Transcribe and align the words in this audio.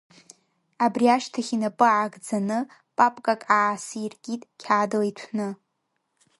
Абри 0.85 1.07
ашьҭахь 1.15 1.51
инапы 1.55 1.85
аагӡаны, 1.91 2.59
папкак 2.95 3.41
аасиркит 3.57 4.41
қьаадла 4.61 5.05
иҭәны. 5.11 5.47